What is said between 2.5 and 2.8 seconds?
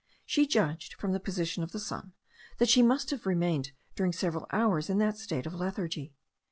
that